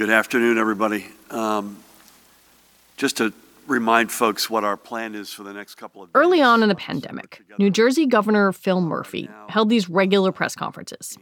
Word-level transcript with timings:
Good 0.00 0.08
afternoon, 0.08 0.56
everybody. 0.56 1.04
Um, 1.30 1.76
just 2.96 3.18
to 3.18 3.34
remind 3.66 4.10
folks 4.10 4.48
what 4.48 4.64
our 4.64 4.78
plan 4.78 5.14
is 5.14 5.30
for 5.30 5.42
the 5.42 5.52
next 5.52 5.74
couple 5.74 6.02
of 6.02 6.08
days. 6.08 6.12
Early 6.14 6.40
on 6.40 6.62
in 6.62 6.70
the 6.70 6.74
pandemic, 6.74 7.42
New 7.58 7.68
Jersey 7.68 8.06
Governor 8.06 8.50
Phil 8.52 8.80
Murphy 8.80 9.28
held 9.50 9.68
these 9.68 9.90
regular 9.90 10.32
press 10.32 10.54
conferences. 10.54 11.18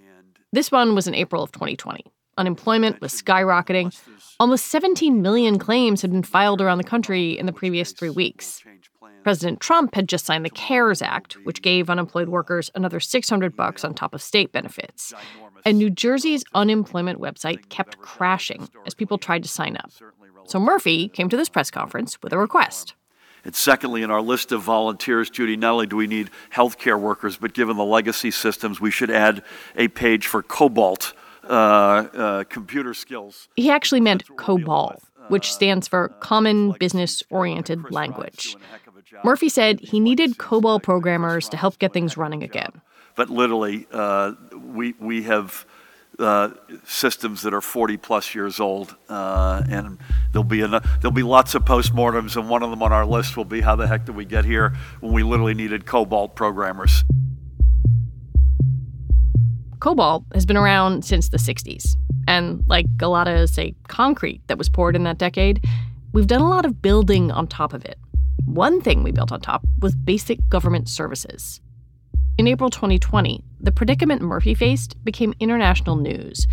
This 0.52 0.70
one 0.70 0.94
was 0.94 1.08
in 1.08 1.14
April 1.16 1.42
of 1.42 1.50
2020. 1.50 2.04
Unemployment 2.36 3.00
was 3.00 3.12
skyrocketing. 3.12 4.00
Almost 4.38 4.66
17 4.66 5.22
million 5.22 5.58
claims 5.58 6.00
had 6.00 6.12
been 6.12 6.22
filed 6.22 6.60
around 6.60 6.78
the 6.78 6.84
country 6.84 7.36
in 7.36 7.46
the 7.46 7.52
previous 7.52 7.90
three 7.90 8.10
weeks. 8.10 8.62
President 9.22 9.60
Trump 9.60 9.94
had 9.94 10.08
just 10.08 10.26
signed 10.26 10.44
the 10.44 10.50
CARES 10.50 11.02
Act, 11.02 11.34
which 11.44 11.62
gave 11.62 11.90
unemployed 11.90 12.28
workers 12.28 12.70
another 12.74 13.00
600 13.00 13.56
bucks 13.56 13.84
on 13.84 13.94
top 13.94 14.14
of 14.14 14.22
state 14.22 14.52
benefits. 14.52 15.12
And 15.64 15.78
New 15.78 15.90
Jersey's 15.90 16.44
unemployment 16.54 17.20
website 17.20 17.68
kept 17.68 17.98
crashing 17.98 18.68
as 18.86 18.94
people 18.94 19.18
tried 19.18 19.42
to 19.42 19.48
sign 19.48 19.76
up. 19.76 19.90
So 20.46 20.58
Murphy 20.58 21.08
came 21.08 21.28
to 21.28 21.36
this 21.36 21.48
press 21.48 21.70
conference 21.70 22.18
with 22.22 22.32
a 22.32 22.38
request. 22.38 22.94
And 23.44 23.54
secondly, 23.54 24.02
in 24.02 24.10
our 24.10 24.20
list 24.20 24.52
of 24.52 24.62
volunteers, 24.62 25.30
Judy, 25.30 25.56
not 25.56 25.72
only 25.72 25.86
do 25.86 25.96
we 25.96 26.06
need 26.06 26.30
healthcare 26.52 26.98
workers, 26.98 27.36
but 27.36 27.54
given 27.54 27.76
the 27.76 27.84
legacy 27.84 28.30
systems, 28.30 28.80
we 28.80 28.90
should 28.90 29.10
add 29.10 29.42
a 29.76 29.88
page 29.88 30.26
for 30.26 30.42
cobalt 30.42 31.14
uh, 31.44 31.52
uh, 31.52 32.44
computer 32.44 32.94
skills. 32.94 33.48
He 33.56 33.70
actually 33.70 34.00
meant 34.00 34.26
COBOL, 34.36 35.00
which 35.28 35.52
stands 35.52 35.88
for 35.88 36.08
Common 36.20 36.72
Business 36.72 37.22
Oriented 37.30 37.90
Language. 37.90 38.56
Murphy 39.24 39.48
said 39.48 39.80
he 39.80 40.00
needed 40.00 40.38
COBOL 40.38 40.82
programmers 40.82 41.48
to 41.50 41.56
help 41.56 41.78
get 41.78 41.92
things 41.92 42.16
running 42.16 42.42
again. 42.42 42.80
But 43.14 43.30
literally, 43.30 43.86
uh, 43.92 44.32
we, 44.56 44.94
we 45.00 45.22
have 45.22 45.66
uh, 46.18 46.50
systems 46.84 47.42
that 47.42 47.54
are 47.54 47.60
40 47.60 47.96
plus 47.96 48.34
years 48.34 48.60
old, 48.60 48.96
uh, 49.08 49.62
and 49.68 49.98
there'll 50.32 50.44
be 50.44 50.60
there'll 50.60 51.10
be 51.12 51.22
lots 51.22 51.54
of 51.54 51.64
postmortems, 51.64 52.36
and 52.36 52.48
one 52.48 52.62
of 52.62 52.70
them 52.70 52.82
on 52.82 52.92
our 52.92 53.06
list 53.06 53.36
will 53.36 53.44
be 53.44 53.60
how 53.60 53.76
the 53.76 53.86
heck 53.86 54.04
did 54.04 54.16
we 54.16 54.24
get 54.24 54.44
here 54.44 54.74
when 55.00 55.12
we 55.12 55.22
literally 55.22 55.54
needed 55.54 55.86
COBOL 55.86 56.34
programmers. 56.34 57.04
COBOL 59.78 60.24
has 60.34 60.44
been 60.44 60.56
around 60.56 61.04
since 61.04 61.28
the 61.28 61.38
60s, 61.38 61.96
and 62.26 62.64
like 62.66 62.86
a 63.00 63.08
lot 63.08 63.28
of, 63.28 63.48
say, 63.48 63.74
concrete 63.86 64.40
that 64.48 64.58
was 64.58 64.68
poured 64.68 64.96
in 64.96 65.04
that 65.04 65.18
decade, 65.18 65.64
we've 66.12 66.26
done 66.26 66.40
a 66.40 66.48
lot 66.48 66.64
of 66.64 66.82
building 66.82 67.30
on 67.30 67.46
top 67.46 67.72
of 67.72 67.84
it. 67.84 67.98
One 68.48 68.80
thing 68.80 69.02
we 69.02 69.12
built 69.12 69.30
on 69.30 69.42
top 69.42 69.62
was 69.82 69.94
basic 69.94 70.38
government 70.48 70.88
services. 70.88 71.60
In 72.38 72.46
April 72.48 72.70
2020, 72.70 73.44
the 73.60 73.70
predicament 73.70 74.22
Murphy 74.22 74.54
faced 74.54 74.96
became 75.04 75.34
international 75.38 75.96
news. 75.96 76.46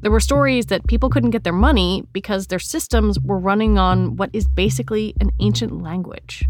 There 0.00 0.10
were 0.10 0.20
stories 0.20 0.66
that 0.66 0.86
people 0.86 1.10
couldn't 1.10 1.32
get 1.32 1.44
their 1.44 1.52
money 1.52 2.02
because 2.14 2.46
their 2.46 2.58
systems 2.58 3.20
were 3.20 3.38
running 3.38 3.76
on 3.76 4.16
what 4.16 4.30
is 4.32 4.48
basically 4.48 5.12
an 5.20 5.32
ancient 5.38 5.82
language. 5.82 6.46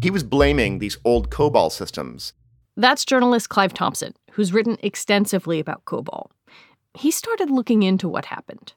He 0.00 0.10
was 0.10 0.22
blaming 0.22 0.78
these 0.78 0.96
old 1.04 1.28
COBOL 1.28 1.70
systems. 1.70 2.32
That's 2.78 3.04
journalist 3.04 3.50
Clive 3.50 3.74
Thompson, 3.74 4.14
who's 4.32 4.54
written 4.54 4.78
extensively 4.82 5.60
about 5.60 5.84
COBOL. 5.84 6.30
He 6.94 7.10
started 7.10 7.50
looking 7.50 7.82
into 7.82 8.08
what 8.08 8.24
happened. 8.24 8.72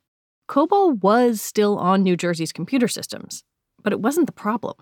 COBOL 0.49 1.01
was 1.01 1.41
still 1.41 1.77
on 1.77 2.03
New 2.03 2.17
Jersey's 2.17 2.51
computer 2.51 2.89
systems, 2.89 3.45
but 3.81 3.93
it 3.93 4.01
wasn't 4.01 4.27
the 4.27 4.33
problem. 4.33 4.75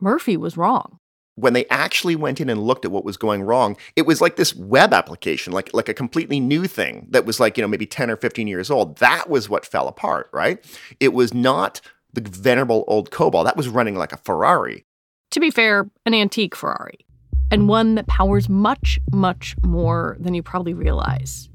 Murphy 0.00 0.36
was 0.36 0.56
wrong 0.56 1.00
when 1.40 1.52
they 1.52 1.66
actually 1.66 2.16
went 2.16 2.40
in 2.40 2.48
and 2.48 2.62
looked 2.62 2.84
at 2.84 2.90
what 2.90 3.04
was 3.04 3.16
going 3.16 3.42
wrong, 3.42 3.76
it 3.96 4.06
was 4.06 4.20
like 4.20 4.36
this 4.36 4.54
web 4.54 4.92
application, 4.92 5.52
like 5.52 5.72
like 5.72 5.88
a 5.88 5.94
completely 5.94 6.38
new 6.38 6.66
thing 6.66 7.06
that 7.10 7.24
was 7.24 7.40
like, 7.40 7.56
you 7.56 7.62
know, 7.62 7.68
maybe 7.68 7.86
10 7.86 8.10
or 8.10 8.16
15 8.16 8.46
years 8.46 8.70
old. 8.70 8.98
That 8.98 9.28
was 9.28 9.48
what 9.48 9.66
fell 9.66 9.88
apart, 9.88 10.28
right? 10.32 10.64
It 11.00 11.12
was 11.12 11.32
not 11.32 11.80
the 12.12 12.20
venerable 12.20 12.84
old 12.86 13.10
COBOL. 13.10 13.44
That 13.44 13.56
was 13.56 13.68
running 13.68 13.96
like 13.96 14.12
a 14.12 14.18
Ferrari. 14.18 14.84
To 15.30 15.40
be 15.40 15.50
fair, 15.50 15.88
an 16.06 16.14
antique 16.14 16.56
Ferrari, 16.56 17.06
and 17.50 17.68
one 17.68 17.94
that 17.94 18.08
powers 18.08 18.48
much, 18.48 18.98
much 19.12 19.56
more 19.64 20.16
than 20.18 20.34
you 20.34 20.42
probably 20.42 20.74
realize. 20.74 21.48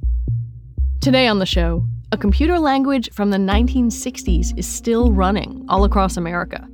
Today 1.02 1.28
on 1.28 1.40
the 1.40 1.46
show, 1.46 1.86
a 2.12 2.18
computer 2.18 2.58
language 2.58 3.12
from 3.12 3.32
the 3.32 3.38
1960s 3.38 4.58
is 4.58 4.66
still 4.66 5.12
running 5.12 5.66
all 5.68 5.84
across 5.84 6.16
America. 6.16 6.68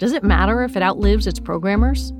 Does 0.00 0.12
it 0.12 0.24
matter 0.24 0.62
if 0.62 0.76
it 0.76 0.82
outlives 0.82 1.26
its 1.26 1.38
programmers? 1.38 2.14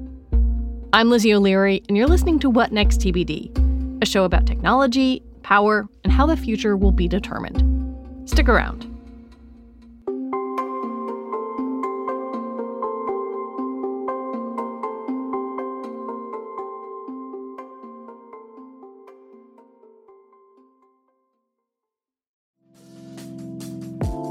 I'm 0.92 1.08
Lizzie 1.08 1.32
O'Leary, 1.32 1.82
and 1.88 1.96
you're 1.96 2.06
listening 2.06 2.38
to 2.40 2.50
What 2.50 2.72
Next 2.72 3.00
TBD, 3.00 4.02
a 4.02 4.06
show 4.06 4.24
about 4.24 4.44
technology, 4.44 5.22
power, 5.42 5.88
and 6.04 6.12
how 6.12 6.26
the 6.26 6.36
future 6.36 6.76
will 6.76 6.92
be 6.92 7.08
determined. 7.08 8.28
Stick 8.28 8.50
around. 8.50 8.89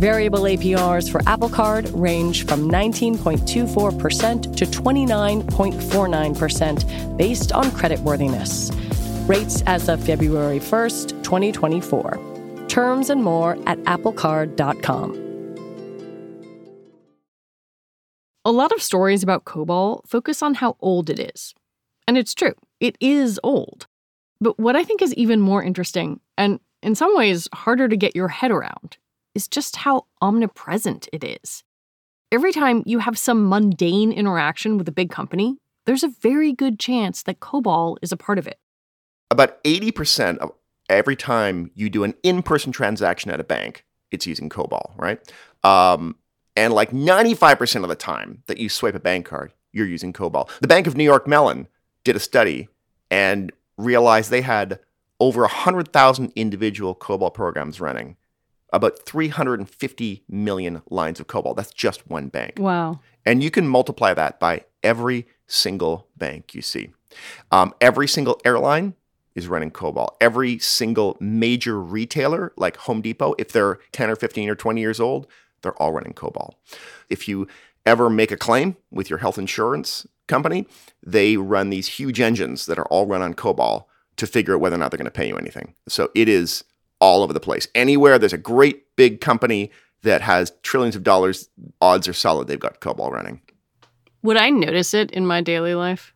Variable 0.00 0.42
APRs 0.44 1.12
for 1.12 1.20
Apple 1.26 1.50
Card 1.50 1.90
range 1.90 2.46
from 2.46 2.70
19.24% 2.70 4.56
to 4.56 4.64
29.49% 4.64 7.18
based 7.18 7.52
on 7.52 7.66
creditworthiness. 7.66 8.72
Rates 9.28 9.62
as 9.66 9.90
of 9.90 10.02
February 10.02 10.58
1st, 10.58 11.22
2024. 11.22 12.18
Terms 12.66 13.10
and 13.10 13.22
more 13.22 13.58
at 13.66 13.78
applecard.com. 13.80 15.26
A 18.46 18.50
lot 18.50 18.72
of 18.72 18.80
stories 18.80 19.22
about 19.22 19.44
COBOL 19.44 20.08
focus 20.08 20.42
on 20.42 20.54
how 20.54 20.78
old 20.80 21.10
it 21.10 21.18
is. 21.18 21.54
And 22.08 22.16
it's 22.16 22.32
true, 22.32 22.54
it 22.80 22.96
is 23.00 23.38
old. 23.42 23.86
But 24.40 24.58
what 24.58 24.76
I 24.76 24.82
think 24.82 25.02
is 25.02 25.12
even 25.16 25.42
more 25.42 25.62
interesting, 25.62 26.20
and 26.38 26.58
in 26.82 26.94
some 26.94 27.14
ways 27.14 27.50
harder 27.52 27.86
to 27.86 27.98
get 27.98 28.16
your 28.16 28.28
head 28.28 28.50
around, 28.50 28.96
is 29.34 29.48
just 29.48 29.76
how 29.76 30.06
omnipresent 30.20 31.08
it 31.12 31.24
is. 31.24 31.62
Every 32.32 32.52
time 32.52 32.82
you 32.86 33.00
have 33.00 33.18
some 33.18 33.48
mundane 33.48 34.12
interaction 34.12 34.78
with 34.78 34.88
a 34.88 34.92
big 34.92 35.10
company, 35.10 35.56
there's 35.86 36.04
a 36.04 36.08
very 36.20 36.52
good 36.52 36.78
chance 36.78 37.22
that 37.24 37.40
COBOL 37.40 37.96
is 38.02 38.12
a 38.12 38.16
part 38.16 38.38
of 38.38 38.46
it 38.46 38.58
about 39.30 39.62
80% 39.64 40.38
of 40.38 40.52
every 40.88 41.16
time 41.16 41.70
you 41.74 41.88
do 41.88 42.04
an 42.04 42.14
in 42.22 42.42
person 42.42 42.72
transaction 42.72 43.30
at 43.30 43.40
a 43.40 43.44
bank, 43.44 43.84
it's 44.10 44.26
using 44.26 44.48
COBOL, 44.48 44.92
right? 44.96 45.20
Um, 45.64 46.16
and 46.56 46.74
like 46.74 46.90
95% 46.90 47.84
of 47.84 47.88
the 47.88 47.94
time 47.94 48.42
that 48.48 48.58
you 48.58 48.68
swipe 48.68 48.96
a 48.96 49.00
bank 49.00 49.26
card, 49.26 49.52
you're 49.72 49.86
using 49.86 50.12
COBOL. 50.12 50.48
The 50.60 50.68
Bank 50.68 50.86
of 50.88 50.96
New 50.96 51.04
York 51.04 51.28
Mellon 51.28 51.68
did 52.02 52.16
a 52.16 52.20
study 52.20 52.68
and 53.10 53.52
realized 53.78 54.30
they 54.30 54.40
had 54.40 54.80
over 55.20 55.42
100,000 55.42 56.32
individual 56.34 56.94
COBOL 56.94 57.32
programs 57.32 57.80
running, 57.80 58.16
about 58.72 59.00
350 59.00 60.24
million 60.28 60.82
lines 60.90 61.20
of 61.20 61.26
COBOL. 61.26 61.56
That's 61.56 61.72
just 61.72 62.08
one 62.08 62.28
bank. 62.28 62.54
Wow. 62.58 63.00
And 63.24 63.42
you 63.42 63.50
can 63.50 63.66
multiply 63.66 64.14
that 64.14 64.40
by 64.40 64.64
every 64.82 65.26
single 65.46 66.08
bank 66.16 66.54
you 66.54 66.62
see. 66.62 66.90
Um, 67.50 67.74
every 67.80 68.08
single 68.08 68.40
airline 68.44 68.94
is 69.34 69.48
running 69.48 69.70
COBOL. 69.70 70.16
Every 70.20 70.58
single 70.58 71.16
major 71.20 71.80
retailer, 71.80 72.52
like 72.56 72.76
Home 72.78 73.00
Depot, 73.00 73.34
if 73.38 73.52
they're 73.52 73.78
10 73.92 74.10
or 74.10 74.16
15 74.16 74.48
or 74.48 74.54
20 74.54 74.80
years 74.80 75.00
old, 75.00 75.26
they're 75.62 75.74
all 75.74 75.92
running 75.92 76.14
COBOL. 76.14 76.54
If 77.08 77.28
you 77.28 77.46
ever 77.86 78.10
make 78.10 78.30
a 78.30 78.36
claim 78.36 78.76
with 78.90 79.10
your 79.10 79.18
health 79.18 79.38
insurance 79.38 80.06
company, 80.26 80.66
they 81.04 81.36
run 81.36 81.70
these 81.70 81.88
huge 81.88 82.20
engines 82.20 82.66
that 82.66 82.78
are 82.78 82.86
all 82.86 83.06
run 83.06 83.22
on 83.22 83.34
COBOL 83.34 83.84
to 84.16 84.26
figure 84.26 84.54
out 84.54 84.60
whether 84.60 84.76
or 84.76 84.78
not 84.78 84.90
they're 84.90 84.98
going 84.98 85.04
to 85.06 85.10
pay 85.10 85.28
you 85.28 85.36
anything. 85.36 85.74
So 85.88 86.10
it 86.14 86.28
is 86.28 86.64
all 87.00 87.22
over 87.22 87.32
the 87.32 87.40
place. 87.40 87.66
Anywhere 87.74 88.18
there's 88.18 88.32
a 88.32 88.38
great 88.38 88.84
big 88.96 89.20
company 89.20 89.70
that 90.02 90.22
has 90.22 90.52
trillions 90.62 90.96
of 90.96 91.02
dollars, 91.02 91.48
odds 91.80 92.08
are 92.08 92.12
solid 92.12 92.48
they've 92.48 92.58
got 92.58 92.80
COBOL 92.80 93.10
running. 93.10 93.40
Would 94.22 94.36
I 94.36 94.50
notice 94.50 94.94
it 94.94 95.10
in 95.10 95.26
my 95.26 95.40
daily 95.40 95.74
life? 95.74 96.14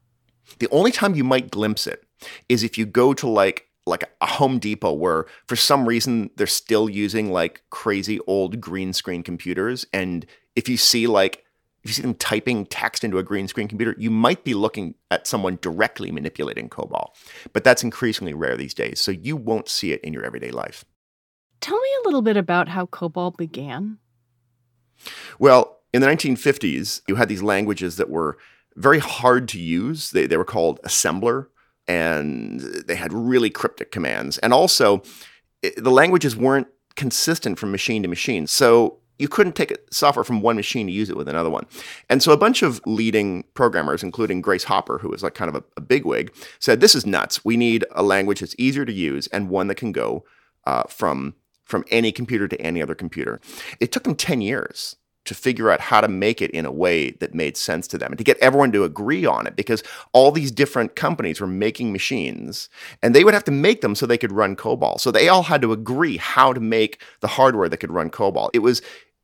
The 0.58 0.68
only 0.70 0.90
time 0.90 1.14
you 1.14 1.24
might 1.24 1.50
glimpse 1.50 1.86
it 1.86 2.04
is 2.48 2.62
if 2.62 2.78
you 2.78 2.86
go 2.86 3.14
to 3.14 3.28
like 3.28 3.68
like 3.86 4.04
a 4.22 4.26
Home 4.26 4.58
Depot 4.58 4.94
where 4.94 5.26
for 5.46 5.56
some 5.56 5.86
reason 5.86 6.30
they're 6.36 6.46
still 6.46 6.88
using 6.88 7.30
like 7.30 7.62
crazy 7.68 8.18
old 8.26 8.58
green 8.58 8.94
screen 8.94 9.22
computers 9.22 9.86
and 9.92 10.24
if 10.56 10.70
you 10.70 10.78
see 10.78 11.06
like 11.06 11.43
if 11.84 11.90
you 11.90 11.92
see 11.92 12.02
them 12.02 12.14
typing 12.14 12.64
text 12.64 13.04
into 13.04 13.18
a 13.18 13.22
green 13.22 13.46
screen 13.46 13.68
computer, 13.68 13.94
you 13.98 14.10
might 14.10 14.42
be 14.42 14.54
looking 14.54 14.94
at 15.10 15.26
someone 15.26 15.58
directly 15.60 16.10
manipulating 16.10 16.70
COBOL. 16.70 17.10
But 17.52 17.62
that's 17.62 17.84
increasingly 17.84 18.32
rare 18.32 18.56
these 18.56 18.72
days, 18.72 19.00
so 19.00 19.10
you 19.10 19.36
won't 19.36 19.68
see 19.68 19.92
it 19.92 20.00
in 20.00 20.14
your 20.14 20.24
everyday 20.24 20.50
life. 20.50 20.86
Tell 21.60 21.78
me 21.78 21.88
a 22.00 22.04
little 22.06 22.22
bit 22.22 22.38
about 22.38 22.68
how 22.68 22.86
COBOL 22.86 23.36
began. 23.36 23.98
Well, 25.38 25.80
in 25.92 26.00
the 26.00 26.06
1950s, 26.06 27.02
you 27.06 27.16
had 27.16 27.28
these 27.28 27.42
languages 27.42 27.96
that 27.96 28.08
were 28.08 28.38
very 28.76 28.98
hard 28.98 29.46
to 29.48 29.60
use. 29.60 30.10
They, 30.10 30.26
they 30.26 30.38
were 30.38 30.44
called 30.44 30.80
assembler, 30.84 31.48
and 31.86 32.60
they 32.60 32.96
had 32.96 33.12
really 33.12 33.50
cryptic 33.50 33.92
commands. 33.92 34.38
And 34.38 34.54
also, 34.54 35.02
the 35.76 35.90
languages 35.90 36.34
weren't 36.34 36.68
consistent 36.96 37.58
from 37.58 37.72
machine 37.72 38.02
to 38.02 38.08
machine. 38.08 38.46
So 38.46 39.00
you 39.18 39.28
couldn't 39.28 39.54
take 39.54 39.76
software 39.90 40.24
from 40.24 40.40
one 40.40 40.56
machine 40.56 40.86
to 40.86 40.92
use 40.92 41.08
it 41.08 41.16
with 41.16 41.28
another 41.28 41.50
one. 41.50 41.66
And 42.08 42.22
so 42.22 42.32
a 42.32 42.36
bunch 42.36 42.62
of 42.62 42.80
leading 42.84 43.44
programmers, 43.54 44.02
including 44.02 44.40
Grace 44.40 44.64
Hopper, 44.64 44.98
who 44.98 45.08
was 45.08 45.22
like 45.22 45.34
kind 45.34 45.48
of 45.48 45.54
a, 45.54 45.64
a 45.76 45.80
bigwig, 45.80 46.34
said, 46.58 46.80
This 46.80 46.94
is 46.94 47.06
nuts. 47.06 47.44
We 47.44 47.56
need 47.56 47.84
a 47.92 48.02
language 48.02 48.40
that's 48.40 48.56
easier 48.58 48.84
to 48.84 48.92
use 48.92 49.26
and 49.28 49.48
one 49.48 49.68
that 49.68 49.76
can 49.76 49.92
go 49.92 50.24
uh, 50.66 50.84
from, 50.84 51.34
from 51.64 51.84
any 51.90 52.12
computer 52.12 52.48
to 52.48 52.60
any 52.60 52.82
other 52.82 52.94
computer. 52.94 53.40
It 53.80 53.92
took 53.92 54.04
them 54.04 54.16
10 54.16 54.40
years 54.40 54.96
to 55.24 55.34
figure 55.34 55.70
out 55.70 55.80
how 55.80 56.00
to 56.00 56.08
make 56.08 56.42
it 56.42 56.50
in 56.50 56.66
a 56.66 56.72
way 56.72 57.12
that 57.12 57.34
made 57.34 57.56
sense 57.56 57.86
to 57.88 57.98
them 57.98 58.12
and 58.12 58.18
to 58.18 58.24
get 58.24 58.38
everyone 58.38 58.72
to 58.72 58.84
agree 58.84 59.24
on 59.24 59.46
it 59.46 59.56
because 59.56 59.82
all 60.12 60.30
these 60.30 60.50
different 60.50 60.96
companies 60.96 61.40
were 61.40 61.46
making 61.46 61.92
machines 61.92 62.68
and 63.02 63.14
they 63.14 63.24
would 63.24 63.34
have 63.34 63.44
to 63.44 63.50
make 63.50 63.80
them 63.80 63.94
so 63.94 64.06
they 64.06 64.18
could 64.18 64.32
run 64.32 64.54
COBOL. 64.56 65.00
So 65.00 65.10
they 65.10 65.28
all 65.28 65.44
had 65.44 65.62
to 65.62 65.72
agree 65.72 66.16
how 66.16 66.52
to 66.52 66.60
make 66.60 67.00
the 67.20 67.28
hardware 67.28 67.68
that 67.68 67.78
could 67.78 67.92
run 67.92 68.10
COBOL. 68.10 68.50
It 68.52 68.60
was 68.60 68.82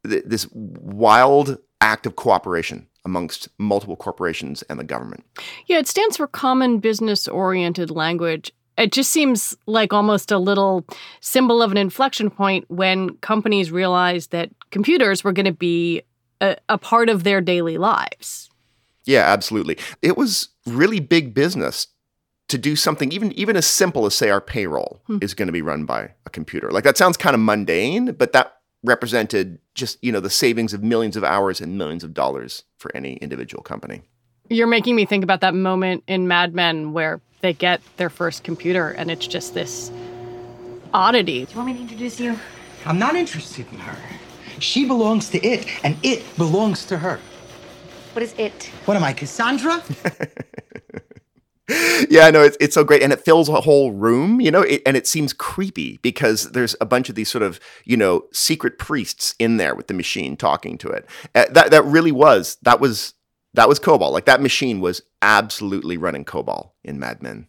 th- 0.08 0.25
this 0.25 0.49
wild 0.52 1.58
act 1.81 2.06
of 2.06 2.17
cooperation 2.17 2.87
amongst 3.05 3.49
multiple 3.58 3.96
corporations 3.96 4.62
and 4.64 4.79
the 4.79 4.85
government. 4.85 5.25
Yeah, 5.67 5.79
it 5.79 5.88
stands 5.88 6.17
for 6.17 6.26
Common 6.26 6.79
Business 6.79 7.29
Oriented 7.29 7.91
Language. 7.91 8.53
It 8.76 8.93
just 8.93 9.11
seems 9.11 9.56
like 9.67 9.93
almost 9.93 10.31
a 10.31 10.38
little 10.38 10.85
symbol 11.20 11.62
of 11.62 11.70
an 11.70 11.76
inflection 11.76 12.31
point 12.31 12.64
when 12.69 13.17
companies 13.19 13.70
realized 13.70 14.31
that 14.31 14.50
computers 14.70 15.25
were 15.25 15.32
going 15.32 15.46
to 15.46 15.52
be 15.52 16.02
a, 16.40 16.56
a 16.69 16.78
part 16.78 17.08
of 17.08 17.25
their 17.25 17.40
daily 17.40 17.78
lives. 17.78 18.50
Yeah, 19.05 19.22
absolutely. 19.22 19.78
It 20.02 20.17
was 20.17 20.49
really 20.67 21.00
big 21.00 21.34
business 21.34 21.88
to 22.49 22.58
do 22.58 22.75
something 22.75 23.12
even 23.12 23.32
even 23.32 23.56
as 23.56 23.64
simple 23.64 24.06
as 24.06 24.14
say 24.14 24.28
our 24.28 24.40
payroll 24.40 25.00
hmm. 25.06 25.19
is 25.20 25.34
going 25.34 25.46
to 25.46 25.52
be 25.52 25.62
run 25.62 25.84
by 25.84 26.11
a 26.26 26.31
computer. 26.31 26.70
Like 26.70 26.84
that 26.84 26.96
sounds 26.96 27.17
kind 27.17 27.34
of 27.34 27.40
mundane, 27.40 28.12
but 28.12 28.32
that 28.32 28.56
represented 28.82 29.58
just 29.75 30.02
you 30.02 30.11
know 30.11 30.20
the 30.20 30.31
savings 30.31 30.75
of 30.75 30.82
millions 30.82 31.17
of 31.17 31.22
hours 31.22 31.61
and 31.61 31.78
millions 31.78 32.02
of 32.02 32.12
dollars 32.12 32.64
for 32.78 32.94
any 32.94 33.14
individual 33.17 33.62
company. 33.62 34.02
You're 34.49 34.67
making 34.67 34.96
me 34.96 35.05
think 35.05 35.22
about 35.22 35.40
that 35.43 35.55
moment 35.55 36.02
in 36.08 36.26
Mad 36.26 36.55
Men 36.55 36.93
where 36.93 37.20
they 37.40 37.52
get 37.52 37.81
their 37.99 38.11
first 38.11 38.43
computer 38.43 38.90
and 38.90 39.11
it's 39.11 39.26
just 39.26 39.55
this 39.55 39.93
oddity. 40.93 41.44
Do 41.44 41.52
you 41.52 41.56
want 41.56 41.69
me 41.69 41.75
to 41.75 41.81
introduce 41.82 42.19
you? 42.19 42.37
I'm 42.84 42.99
not 42.99 43.14
interested 43.14 43.67
in 43.72 43.78
her. 43.78 43.96
She 44.61 44.85
belongs 44.85 45.29
to 45.31 45.39
it, 45.45 45.67
and 45.85 45.97
it 46.03 46.25
belongs 46.37 46.85
to 46.87 46.99
her. 46.99 47.19
What 48.12 48.23
is 48.23 48.35
it? 48.39 48.71
What 48.85 48.97
am 48.97 49.05
I, 49.05 49.12
Cassandra? 49.12 49.83
yeah, 52.11 52.31
no, 52.31 52.43
it's 52.43 52.57
it's 52.61 52.75
so 52.75 52.85
great, 52.85 53.03
and 53.03 53.12
it 53.12 53.21
fills 53.21 53.49
a 53.49 53.61
whole 53.61 53.93
room, 53.93 54.41
you 54.41 54.51
know, 54.51 54.62
it, 54.62 54.83
and 54.85 54.97
it 54.97 55.07
seems 55.07 55.33
creepy 55.33 55.99
because 56.03 56.51
there's 56.53 56.75
a 56.81 56.87
bunch 56.87 57.09
of 57.09 57.15
these 57.15 57.31
sort 57.31 57.43
of 57.43 57.61
you 57.85 57.97
know 57.97 58.25
secret 58.33 58.79
priests 58.79 59.35
in 59.39 59.57
there 59.57 59.75
with 59.75 59.87
the 59.87 59.95
machine 59.95 60.37
talking 60.37 60.77
to 60.79 60.89
it. 60.89 61.06
Uh, 61.35 61.45
that 61.51 61.71
that 61.71 61.85
really 61.85 62.13
was 62.13 62.56
that 62.63 62.81
was 62.81 63.15
that 63.55 63.69
was 63.69 63.79
COBOL. 63.81 64.11
Like 64.11 64.27
that 64.27 64.41
machine 64.41 64.81
was 64.81 65.03
absolutely 65.23 65.97
running 65.97 66.25
COBOL 66.25 66.71
in 66.85 66.99
Mad 66.99 67.23
Men. 67.23 67.47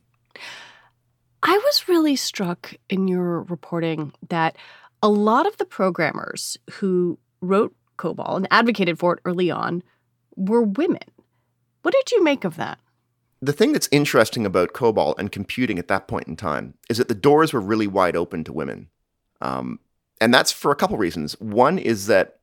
I 1.44 1.58
was 1.58 1.88
really 1.88 2.16
struck 2.16 2.76
in 2.90 3.08
your 3.08 3.42
reporting 3.44 4.14
that 4.30 4.56
a 5.02 5.10
lot 5.10 5.48
of 5.48 5.58
the 5.58 5.66
programmers 5.66 6.58
who 6.72 7.18
wrote 7.42 7.76
COBOL 7.98 8.38
and 8.38 8.48
advocated 8.52 9.00
for 9.00 9.14
it 9.14 9.20
early 9.26 9.52
on 9.52 9.84
were 10.36 10.62
women. 10.62 11.02
What 11.82 11.94
did 11.94 12.12
you 12.12 12.24
make 12.24 12.44
of 12.44 12.56
that? 12.58 12.80
The 13.42 13.54
thing 13.54 13.74
that's 13.74 13.90
interesting 13.92 14.46
about 14.46 14.74
COBOL 14.74 15.16
and 15.18 15.32
computing 15.32 15.80
at 15.80 15.88
that 15.88 16.08
point 16.08 16.28
in 16.28 16.36
time 16.36 16.76
is 16.90 16.98
that 16.98 17.08
the 17.08 17.16
doors 17.16 17.54
were 17.54 17.62
really 17.62 17.88
wide 17.88 18.16
open 18.16 18.44
to 18.44 18.54
women. 18.54 18.90
Um, 19.42 19.80
and 20.20 20.32
that's 20.32 20.52
for 20.52 20.72
a 20.72 20.76
couple 20.76 20.98
reasons. 20.98 21.34
One 21.40 21.80
is 21.80 22.06
that 22.06 22.40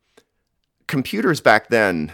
computers 0.88 1.40
back 1.40 1.68
then, 1.68 2.10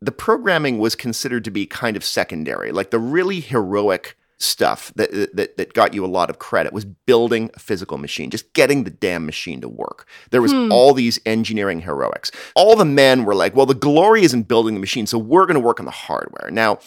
the 0.00 0.12
programming 0.12 0.78
was 0.78 0.94
considered 0.94 1.44
to 1.44 1.50
be 1.50 1.66
kind 1.66 1.96
of 1.96 2.04
secondary. 2.04 2.72
Like 2.72 2.90
the 2.90 2.98
really 2.98 3.40
heroic 3.40 4.16
stuff 4.38 4.92
that, 4.94 5.10
that 5.34 5.56
that 5.56 5.72
got 5.74 5.92
you 5.94 6.04
a 6.04 6.06
lot 6.06 6.30
of 6.30 6.38
credit 6.38 6.72
was 6.72 6.84
building 6.84 7.50
a 7.54 7.58
physical 7.58 7.98
machine, 7.98 8.30
just 8.30 8.52
getting 8.52 8.84
the 8.84 8.90
damn 8.90 9.26
machine 9.26 9.60
to 9.60 9.68
work. 9.68 10.06
There 10.30 10.42
was 10.42 10.52
hmm. 10.52 10.70
all 10.70 10.94
these 10.94 11.18
engineering 11.26 11.80
heroics. 11.80 12.30
All 12.54 12.76
the 12.76 12.84
men 12.84 13.24
were 13.24 13.34
like, 13.34 13.54
"Well, 13.56 13.66
the 13.66 13.74
glory 13.74 14.22
is 14.22 14.32
in 14.32 14.42
building 14.42 14.74
the 14.74 14.80
machine, 14.80 15.06
so 15.06 15.18
we're 15.18 15.46
going 15.46 15.54
to 15.54 15.60
work 15.60 15.80
on 15.80 15.86
the 15.86 15.92
hardware." 15.92 16.50
Now, 16.50 16.78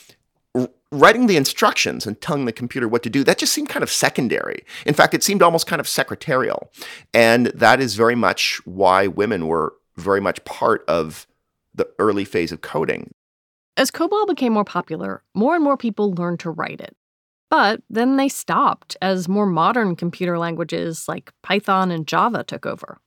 writing 0.92 1.27
the 1.27 1.38
instructions 1.38 2.06
and 2.06 2.19
telling 2.19 2.45
the 2.45 2.51
computer 2.51 2.88
what 2.88 3.03
to 3.03 3.09
do, 3.09 3.24
that 3.24 3.38
just 3.38 3.53
seemed 3.53 3.69
kind 3.69 3.83
of 3.83 3.89
secondary. 3.89 4.63
In 4.86 4.94
fact, 4.94 5.13
it 5.13 5.24
seemed 5.24 5.42
almost 5.42 5.68
kind 5.68 5.80
of 5.80 5.88
secretarial. 5.88 6.71
And 7.13 7.48
that 7.48 7.80
is 7.80 7.95
very 7.95 8.15
much 8.15 8.62
why 8.65 9.07
women 9.07 9.48
were 9.48 9.74
very 9.95 10.21
much 10.21 10.44
part 10.44 10.83
of 10.88 11.27
the 11.74 11.89
early 12.00 12.25
phase 12.25 12.51
of 12.51 12.62
coding. 12.62 13.13
As 13.77 13.89
COBOL 13.89 14.27
became 14.27 14.53
more 14.53 14.65
popular, 14.65 15.24
more 15.34 15.55
and 15.55 15.63
more 15.63 15.77
people 15.77 16.13
learned 16.13 16.41
to 16.41 16.50
write 16.50 16.81
it. 16.81 16.96
But 17.51 17.81
then 17.89 18.15
they 18.15 18.29
stopped 18.29 18.96
as 19.01 19.27
more 19.27 19.46
modern 19.46 19.98
computer 19.98 20.39
languages 20.39 21.05
like 21.10 21.34
Python 21.43 21.91
and 21.91 22.08
Java 22.08 22.46
took 22.46 22.65
over. 22.65 22.98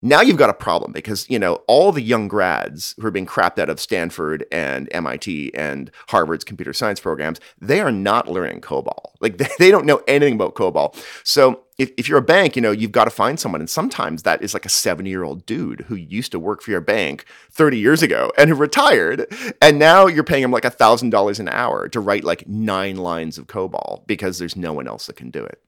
Now 0.00 0.20
you've 0.20 0.38
got 0.38 0.50
a 0.50 0.54
problem 0.54 0.92
because, 0.92 1.28
you 1.30 1.38
know, 1.38 1.56
all 1.66 1.92
the 1.92 2.02
young 2.02 2.26
grads 2.26 2.94
who 2.98 3.06
are 3.06 3.10
being 3.10 3.26
crapped 3.26 3.58
out 3.58 3.70
of 3.70 3.80
Stanford 3.80 4.44
and 4.50 4.88
MIT 4.92 5.54
and 5.54 5.90
Harvard's 6.08 6.44
computer 6.44 6.72
science 6.72 6.98
programs, 6.98 7.40
they 7.58 7.80
are 7.80 7.92
not 7.92 8.28
learning 8.28 8.62
COBOL. 8.62 9.12
Like 9.20 9.36
they 9.58 9.70
don't 9.70 9.86
know 9.86 10.02
anything 10.08 10.34
about 10.34 10.54
COBOL. 10.54 10.94
So 11.22 11.63
if, 11.78 11.90
if 11.96 12.08
you're 12.08 12.18
a 12.18 12.22
bank, 12.22 12.54
you 12.54 12.62
know, 12.62 12.70
you've 12.70 12.92
got 12.92 13.04
to 13.04 13.10
find 13.10 13.38
someone. 13.38 13.60
And 13.60 13.68
sometimes 13.68 14.22
that 14.22 14.42
is 14.42 14.54
like 14.54 14.64
a 14.64 14.68
70 14.68 15.08
year 15.10 15.24
old 15.24 15.44
dude 15.46 15.82
who 15.82 15.96
used 15.96 16.32
to 16.32 16.38
work 16.38 16.62
for 16.62 16.70
your 16.70 16.80
bank 16.80 17.24
30 17.50 17.78
years 17.78 18.02
ago 18.02 18.32
and 18.38 18.48
who 18.48 18.54
retired. 18.64 19.26
And 19.60 19.78
now 19.78 20.06
you're 20.06 20.24
paying 20.24 20.44
him 20.44 20.52
like 20.52 20.64
$1,000 20.64 21.40
an 21.40 21.48
hour 21.48 21.88
to 21.88 22.00
write 22.00 22.24
like 22.24 22.46
nine 22.48 22.96
lines 22.96 23.38
of 23.38 23.46
COBOL 23.46 24.06
because 24.06 24.38
there's 24.38 24.56
no 24.56 24.72
one 24.72 24.86
else 24.86 25.06
that 25.06 25.16
can 25.16 25.30
do 25.30 25.44
it. 25.44 25.60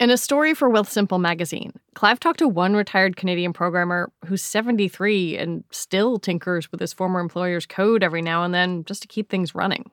In 0.00 0.10
a 0.10 0.16
story 0.16 0.52
for 0.52 0.68
Wealthsimple 0.68 1.20
magazine, 1.20 1.74
Clive 1.94 2.18
talked 2.18 2.40
to 2.40 2.48
one 2.48 2.74
retired 2.74 3.16
Canadian 3.16 3.52
programmer 3.52 4.10
who's 4.26 4.42
73 4.42 5.36
and 5.36 5.62
still 5.70 6.18
tinkers 6.18 6.72
with 6.72 6.80
his 6.80 6.92
former 6.92 7.20
employer's 7.20 7.66
code 7.66 8.02
every 8.02 8.20
now 8.20 8.42
and 8.42 8.52
then 8.52 8.84
just 8.84 9.02
to 9.02 9.08
keep 9.08 9.28
things 9.28 9.54
running. 9.54 9.92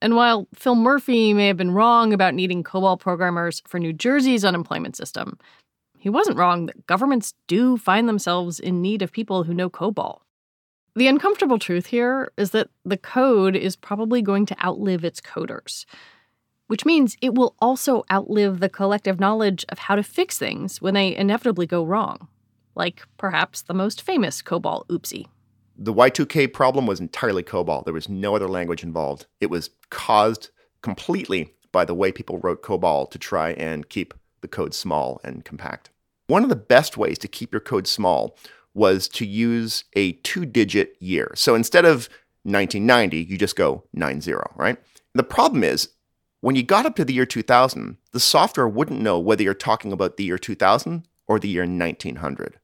And 0.00 0.14
while 0.14 0.46
Phil 0.54 0.76
Murphy 0.76 1.32
may 1.32 1.48
have 1.48 1.56
been 1.56 1.72
wrong 1.72 2.12
about 2.12 2.34
needing 2.34 2.62
COBOL 2.62 3.00
programmers 3.00 3.62
for 3.66 3.80
New 3.80 3.92
Jersey's 3.92 4.44
unemployment 4.44 4.96
system, 4.96 5.38
he 5.98 6.08
wasn't 6.08 6.36
wrong 6.36 6.66
that 6.66 6.86
governments 6.86 7.34
do 7.48 7.76
find 7.76 8.08
themselves 8.08 8.60
in 8.60 8.80
need 8.80 9.02
of 9.02 9.10
people 9.10 9.42
who 9.42 9.54
know 9.54 9.68
COBOL. 9.68 10.20
The 10.94 11.08
uncomfortable 11.08 11.58
truth 11.58 11.86
here 11.86 12.32
is 12.36 12.52
that 12.52 12.70
the 12.84 12.96
code 12.96 13.56
is 13.56 13.76
probably 13.76 14.22
going 14.22 14.46
to 14.46 14.64
outlive 14.64 15.04
its 15.04 15.20
coders, 15.20 15.84
which 16.68 16.84
means 16.84 17.16
it 17.20 17.34
will 17.34 17.56
also 17.60 18.04
outlive 18.10 18.60
the 18.60 18.68
collective 18.68 19.18
knowledge 19.18 19.64
of 19.68 19.80
how 19.80 19.96
to 19.96 20.02
fix 20.02 20.38
things 20.38 20.80
when 20.80 20.94
they 20.94 21.14
inevitably 21.14 21.66
go 21.66 21.84
wrong, 21.84 22.28
like 22.76 23.02
perhaps 23.16 23.62
the 23.62 23.74
most 23.74 24.02
famous 24.02 24.42
COBOL 24.42 24.86
oopsie 24.86 25.26
the 25.78 25.94
Y2K 25.94 26.52
problem 26.52 26.86
was 26.86 26.98
entirely 26.98 27.44
COBOL. 27.44 27.84
There 27.84 27.94
was 27.94 28.08
no 28.08 28.34
other 28.34 28.48
language 28.48 28.82
involved. 28.82 29.26
It 29.40 29.48
was 29.48 29.70
caused 29.90 30.50
completely 30.82 31.54
by 31.70 31.84
the 31.84 31.94
way 31.94 32.10
people 32.10 32.38
wrote 32.38 32.62
COBOL 32.62 33.10
to 33.10 33.18
try 33.18 33.50
and 33.52 33.88
keep 33.88 34.12
the 34.40 34.48
code 34.48 34.74
small 34.74 35.20
and 35.22 35.44
compact. 35.44 35.90
One 36.26 36.42
of 36.42 36.48
the 36.48 36.56
best 36.56 36.96
ways 36.96 37.18
to 37.18 37.28
keep 37.28 37.52
your 37.52 37.60
code 37.60 37.86
small 37.86 38.36
was 38.74 39.08
to 39.08 39.24
use 39.24 39.84
a 39.94 40.12
two 40.12 40.44
digit 40.44 40.96
year. 41.00 41.32
So 41.34 41.54
instead 41.54 41.84
of 41.84 42.08
1990, 42.42 43.24
you 43.24 43.38
just 43.38 43.56
go 43.56 43.84
90, 43.92 44.34
right? 44.56 44.78
The 45.14 45.22
problem 45.22 45.64
is 45.64 45.90
when 46.40 46.56
you 46.56 46.62
got 46.62 46.86
up 46.86 46.96
to 46.96 47.04
the 47.04 47.14
year 47.14 47.26
2000, 47.26 47.96
the 48.12 48.20
software 48.20 48.68
wouldn't 48.68 49.00
know 49.00 49.18
whether 49.18 49.42
you're 49.42 49.54
talking 49.54 49.92
about 49.92 50.16
the 50.16 50.24
year 50.24 50.38
2000 50.38 51.06
or 51.26 51.38
the 51.38 51.48
year 51.48 51.62
1900. 51.62 52.58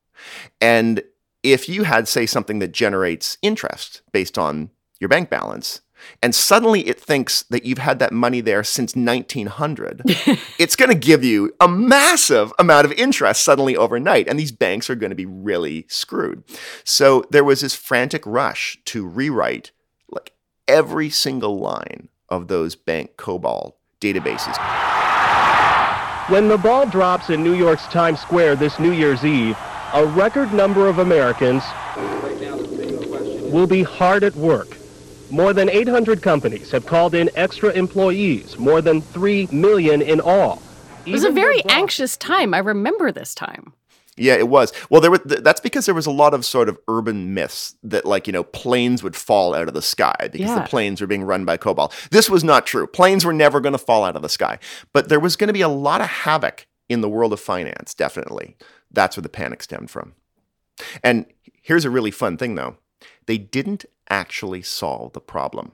And 0.60 1.02
if 1.44 1.68
you 1.68 1.84
had, 1.84 2.08
say, 2.08 2.26
something 2.26 2.58
that 2.58 2.72
generates 2.72 3.38
interest 3.42 4.02
based 4.10 4.38
on 4.38 4.70
your 4.98 5.08
bank 5.08 5.30
balance, 5.30 5.82
and 6.22 6.34
suddenly 6.34 6.86
it 6.88 6.98
thinks 7.00 7.42
that 7.44 7.64
you've 7.64 7.78
had 7.78 7.98
that 7.98 8.12
money 8.12 8.40
there 8.40 8.64
since 8.64 8.96
1900, 8.96 10.02
it's 10.58 10.74
going 10.74 10.90
to 10.90 10.96
give 10.96 11.22
you 11.22 11.54
a 11.60 11.68
massive 11.68 12.52
amount 12.58 12.86
of 12.86 12.92
interest 12.92 13.44
suddenly 13.44 13.76
overnight. 13.76 14.26
And 14.26 14.38
these 14.38 14.52
banks 14.52 14.90
are 14.90 14.94
going 14.94 15.10
to 15.10 15.16
be 15.16 15.26
really 15.26 15.86
screwed. 15.88 16.42
So 16.82 17.24
there 17.30 17.44
was 17.44 17.60
this 17.60 17.74
frantic 17.74 18.24
rush 18.26 18.78
to 18.86 19.06
rewrite 19.06 19.70
like 20.10 20.32
every 20.66 21.10
single 21.10 21.58
line 21.58 22.08
of 22.28 22.48
those 22.48 22.74
bank 22.74 23.16
COBOL 23.16 23.74
databases. 24.00 24.58
When 26.30 26.48
the 26.48 26.56
ball 26.56 26.86
drops 26.86 27.28
in 27.28 27.42
New 27.42 27.52
York's 27.52 27.86
Times 27.88 28.18
Square 28.18 28.56
this 28.56 28.78
New 28.78 28.92
Year's 28.92 29.24
Eve, 29.24 29.58
a 29.94 30.04
record 30.06 30.52
number 30.52 30.88
of 30.88 30.98
Americans 30.98 31.62
will 33.52 33.66
be 33.66 33.82
hard 33.82 34.24
at 34.24 34.34
work. 34.34 34.76
More 35.30 35.52
than 35.52 35.68
800 35.68 36.22
companies 36.22 36.70
have 36.72 36.86
called 36.86 37.14
in 37.14 37.30
extra 37.34 37.70
employees, 37.70 38.58
more 38.58 38.80
than 38.82 39.00
3 39.00 39.48
million 39.50 40.02
in 40.02 40.20
all. 40.20 40.60
It 41.06 41.12
was 41.12 41.24
a 41.24 41.30
very 41.30 41.64
anxious 41.66 42.16
time. 42.16 42.54
I 42.54 42.58
remember 42.58 43.12
this 43.12 43.34
time. 43.34 43.72
Yeah, 44.16 44.34
it 44.34 44.48
was. 44.48 44.72
Well, 44.90 45.00
there 45.00 45.10
were. 45.10 45.18
Th- 45.18 45.40
that's 45.40 45.60
because 45.60 45.86
there 45.86 45.94
was 45.94 46.06
a 46.06 46.10
lot 46.12 46.34
of 46.34 46.44
sort 46.44 46.68
of 46.68 46.78
urban 46.86 47.34
myths 47.34 47.74
that, 47.82 48.04
like, 48.04 48.28
you 48.28 48.32
know, 48.32 48.44
planes 48.44 49.02
would 49.02 49.16
fall 49.16 49.54
out 49.54 49.66
of 49.66 49.74
the 49.74 49.82
sky 49.82 50.14
because 50.30 50.40
Yeah. 50.50 50.60
the 50.60 50.68
planes 50.68 51.00
were 51.00 51.08
being 51.08 51.24
run 51.24 51.44
by 51.44 51.56
COBOL. 51.56 51.90
This 52.10 52.30
was 52.30 52.44
not 52.44 52.64
true. 52.64 52.86
Planes 52.86 53.24
were 53.24 53.32
never 53.32 53.60
going 53.60 53.72
to 53.72 53.78
fall 53.78 54.04
out 54.04 54.14
of 54.14 54.22
the 54.22 54.28
sky, 54.28 54.60
but 54.92 55.08
there 55.08 55.18
was 55.18 55.34
going 55.34 55.48
to 55.48 55.52
be 55.54 55.62
a 55.62 55.68
lot 55.68 56.00
of 56.00 56.06
havoc 56.06 56.66
in 56.88 57.00
the 57.00 57.08
world 57.08 57.32
of 57.32 57.40
finance. 57.40 57.92
Definitely, 57.92 58.56
that's 58.94 59.16
where 59.16 59.22
the 59.22 59.28
panic 59.28 59.62
stemmed 59.62 59.90
from. 59.90 60.14
And 61.02 61.26
here's 61.62 61.84
a 61.84 61.90
really 61.90 62.10
fun 62.10 62.36
thing, 62.36 62.54
though: 62.54 62.76
they 63.26 63.38
didn't 63.38 63.84
actually 64.08 64.62
solve 64.62 65.12
the 65.12 65.20
problem. 65.20 65.72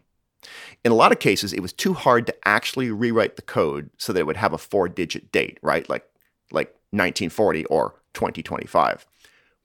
In 0.85 0.93
a 0.93 0.97
lot 0.97 1.12
of 1.12 1.19
cases, 1.19 1.53
it 1.53 1.61
was 1.61 1.73
too 1.73 1.93
hard 1.93 2.27
to 2.27 2.49
actually 2.49 2.91
rewrite 2.91 3.37
the 3.37 3.43
code 3.43 3.91
so 3.99 4.12
that 4.12 4.21
it 4.21 4.27
would 4.27 4.39
have 4.39 4.53
a 4.53 4.59
four-digit 4.59 5.31
date, 5.33 5.59
right? 5.62 5.89
Like, 5.89 6.05
like 6.50 6.69
1940 6.91 7.67
or 7.67 7.95
2025. 8.15 9.07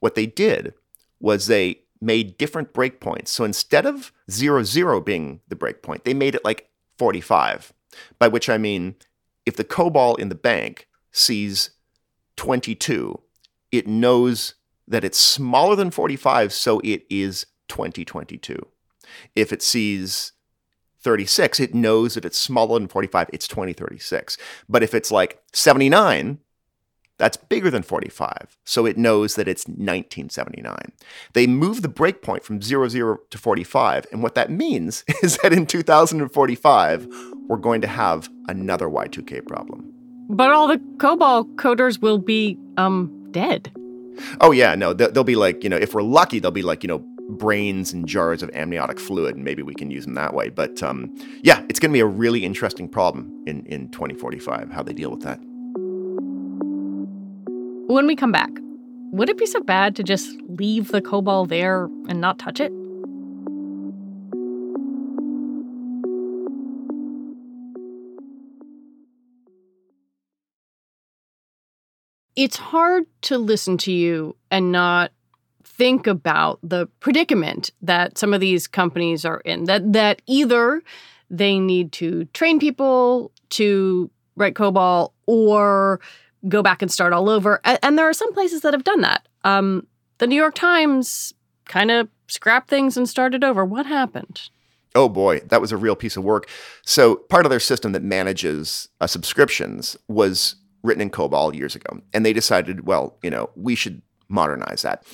What 0.00 0.14
they 0.14 0.26
did 0.26 0.74
was 1.18 1.46
they 1.46 1.80
made 2.00 2.36
different 2.36 2.74
breakpoints. 2.74 3.28
So 3.28 3.44
instead 3.44 3.86
of 3.86 4.12
00 4.30 5.00
being 5.00 5.40
the 5.48 5.56
breakpoint, 5.56 6.04
they 6.04 6.14
made 6.14 6.34
it 6.34 6.44
like 6.44 6.68
45, 6.98 7.72
by 8.18 8.28
which 8.28 8.48
I 8.48 8.58
mean 8.58 8.96
if 9.46 9.56
the 9.56 9.64
COBOL 9.64 10.18
in 10.18 10.28
the 10.28 10.34
bank 10.34 10.88
sees 11.10 11.70
22, 12.36 13.18
it 13.76 13.86
knows 13.86 14.54
that 14.88 15.04
it's 15.04 15.18
smaller 15.18 15.76
than 15.76 15.90
45, 15.90 16.52
so 16.52 16.80
it 16.80 17.04
is 17.10 17.46
2022. 17.68 18.56
If 19.34 19.52
it 19.52 19.62
sees 19.62 20.32
36, 21.00 21.60
it 21.60 21.74
knows 21.74 22.14
that 22.14 22.24
it's 22.24 22.38
smaller 22.38 22.78
than 22.78 22.88
45, 22.88 23.30
it's 23.32 23.48
2036. 23.48 24.38
But 24.68 24.82
if 24.82 24.94
it's 24.94 25.10
like 25.10 25.42
79, 25.52 26.38
that's 27.18 27.36
bigger 27.36 27.70
than 27.70 27.82
45, 27.82 28.58
so 28.64 28.84
it 28.84 28.98
knows 28.98 29.36
that 29.36 29.48
it's 29.48 29.66
1979. 29.66 30.76
They 31.32 31.46
move 31.46 31.82
the 31.82 31.88
breakpoint 31.88 32.42
from 32.42 32.60
00 32.60 33.20
to 33.30 33.38
45, 33.38 34.06
and 34.12 34.22
what 34.22 34.34
that 34.34 34.50
means 34.50 35.04
is 35.22 35.38
that 35.38 35.52
in 35.52 35.66
2045, 35.66 37.08
we're 37.48 37.56
going 37.56 37.80
to 37.80 37.86
have 37.86 38.28
another 38.48 38.88
Y2K 38.88 39.46
problem. 39.46 39.92
But 40.28 40.50
all 40.50 40.66
the 40.66 40.78
COBOL 40.96 41.54
coders 41.54 42.00
will 42.00 42.18
be 42.18 42.58
um 42.76 43.25
dead. 43.36 43.70
Oh, 44.40 44.50
yeah, 44.50 44.74
no, 44.74 44.94
they'll, 44.94 45.12
they'll 45.12 45.24
be 45.24 45.36
like, 45.36 45.62
you 45.62 45.68
know, 45.68 45.76
if 45.76 45.92
we're 45.92 46.00
lucky, 46.00 46.38
they'll 46.38 46.50
be 46.50 46.62
like, 46.62 46.82
you 46.82 46.88
know, 46.88 47.04
brains 47.28 47.92
and 47.92 48.08
jars 48.08 48.42
of 48.42 48.50
amniotic 48.54 48.98
fluid, 48.98 49.34
and 49.36 49.44
maybe 49.44 49.62
we 49.62 49.74
can 49.74 49.90
use 49.90 50.06
them 50.06 50.14
that 50.14 50.32
way. 50.32 50.48
But 50.48 50.82
um, 50.82 51.14
yeah, 51.42 51.62
it's 51.68 51.78
going 51.78 51.90
to 51.90 51.92
be 51.92 52.00
a 52.00 52.06
really 52.06 52.46
interesting 52.46 52.88
problem 52.88 53.30
in, 53.46 53.66
in 53.66 53.90
2045, 53.90 54.70
how 54.70 54.82
they 54.82 54.94
deal 54.94 55.10
with 55.10 55.20
that. 55.22 55.38
When 57.88 58.06
we 58.06 58.16
come 58.16 58.32
back, 58.32 58.50
would 59.12 59.28
it 59.28 59.36
be 59.36 59.46
so 59.46 59.60
bad 59.60 59.94
to 59.96 60.02
just 60.02 60.34
leave 60.48 60.88
the 60.88 61.02
COBOL 61.02 61.48
there 61.48 61.84
and 62.08 62.20
not 62.20 62.38
touch 62.38 62.58
it? 62.58 62.72
It's 72.36 72.56
hard 72.56 73.04
to 73.22 73.38
listen 73.38 73.78
to 73.78 73.92
you 73.92 74.36
and 74.50 74.70
not 74.70 75.10
think 75.64 76.06
about 76.06 76.58
the 76.62 76.86
predicament 77.00 77.70
that 77.82 78.16
some 78.18 78.32
of 78.32 78.40
these 78.40 78.66
companies 78.66 79.24
are 79.24 79.40
in 79.40 79.64
that 79.64 79.92
that 79.92 80.22
either 80.26 80.82
they 81.28 81.58
need 81.58 81.92
to 81.92 82.24
train 82.26 82.58
people 82.58 83.32
to 83.50 84.10
write 84.36 84.54
COBOL 84.54 85.12
or 85.26 86.00
go 86.48 86.62
back 86.62 86.82
and 86.82 86.90
start 86.92 87.12
all 87.12 87.28
over. 87.28 87.60
A- 87.64 87.84
And, 87.84 87.98
there 87.98 88.08
are 88.08 88.12
some 88.12 88.32
places 88.32 88.60
that 88.60 88.72
have 88.74 88.84
done 88.84 89.00
that. 89.00 89.26
Um, 89.42 89.86
the 90.18 90.26
New 90.26 90.36
York 90.36 90.54
Times 90.54 91.34
kind 91.64 91.90
of 91.90 92.08
scrapped 92.28 92.68
things 92.70 92.96
and 92.96 93.08
started 93.08 93.42
over. 93.42 93.64
What 93.64 93.86
happened? 93.86 94.48
Oh 94.94 95.08
boy, 95.08 95.40
that 95.40 95.60
was 95.60 95.72
a 95.72 95.76
real 95.76 95.96
piece 95.96 96.16
of 96.16 96.24
work. 96.24 96.48
So, 96.84 97.16
part 97.16 97.44
of 97.44 97.50
their 97.50 97.60
system 97.60 97.92
that 97.92 98.02
manages 98.02 98.88
uh, 99.00 99.06
subscriptions 99.06 99.96
was 100.08 100.56
written 100.86 101.02
in 101.02 101.10
COBOL 101.10 101.54
years 101.54 101.74
ago. 101.74 102.00
And 102.14 102.24
they 102.24 102.32
decided, 102.32 102.86
well, 102.86 103.18
you 103.22 103.30
know, 103.30 103.50
we 103.54 103.74
should 103.74 104.02
modernize 104.28 104.82
that. 104.82 105.04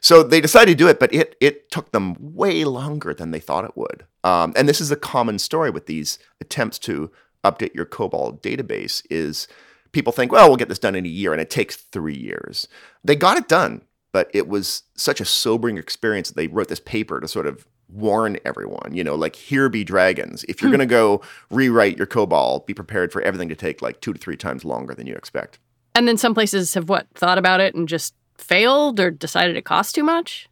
So 0.00 0.22
they 0.22 0.40
decided 0.40 0.72
to 0.72 0.84
do 0.84 0.88
it, 0.88 1.00
but 1.00 1.12
it 1.12 1.36
it 1.40 1.70
took 1.70 1.92
them 1.92 2.16
way 2.18 2.64
longer 2.64 3.12
than 3.14 3.30
they 3.30 3.40
thought 3.40 3.64
it 3.64 3.76
would. 3.76 4.04
Um, 4.24 4.52
and 4.56 4.68
this 4.68 4.80
is 4.80 4.90
a 4.90 4.96
common 4.96 5.38
story 5.38 5.70
with 5.70 5.86
these 5.86 6.18
attempts 6.40 6.78
to 6.80 7.10
update 7.44 7.74
your 7.74 7.86
COBOL 7.86 8.40
database 8.40 9.02
is 9.10 9.48
people 9.92 10.12
think, 10.12 10.32
well, 10.32 10.48
we'll 10.48 10.56
get 10.56 10.68
this 10.68 10.78
done 10.78 10.94
in 10.94 11.04
a 11.06 11.08
year, 11.08 11.32
and 11.32 11.40
it 11.40 11.50
takes 11.50 11.76
three 11.76 12.16
years. 12.16 12.68
They 13.02 13.16
got 13.16 13.38
it 13.38 13.48
done, 13.48 13.82
but 14.12 14.30
it 14.34 14.48
was 14.48 14.82
such 14.94 15.20
a 15.20 15.24
sobering 15.24 15.78
experience 15.78 16.28
that 16.28 16.36
they 16.36 16.46
wrote 16.46 16.68
this 16.68 16.80
paper 16.80 17.20
to 17.20 17.28
sort 17.28 17.46
of 17.46 17.66
warn 17.88 18.38
everyone, 18.44 18.90
you 18.92 19.02
know, 19.02 19.14
like 19.14 19.36
here 19.36 19.68
be 19.68 19.84
dragons. 19.84 20.44
If 20.48 20.60
you're 20.60 20.70
hmm. 20.70 20.76
going 20.76 20.88
to 20.88 20.94
go 20.94 21.22
rewrite 21.50 21.96
your 21.96 22.06
COBOL, 22.06 22.66
be 22.66 22.74
prepared 22.74 23.12
for 23.12 23.22
everything 23.22 23.48
to 23.48 23.56
take 23.56 23.80
like 23.82 24.00
two 24.00 24.12
to 24.12 24.18
three 24.18 24.36
times 24.36 24.64
longer 24.64 24.94
than 24.94 25.06
you 25.06 25.14
expect. 25.14 25.58
And 25.94 26.06
then 26.06 26.16
some 26.16 26.34
places 26.34 26.74
have 26.74 26.88
what 26.88 27.06
thought 27.14 27.38
about 27.38 27.60
it 27.60 27.74
and 27.74 27.88
just 27.88 28.14
failed 28.36 29.00
or 29.00 29.10
decided 29.10 29.56
it 29.56 29.64
cost 29.64 29.94
too 29.94 30.04
much. 30.04 30.48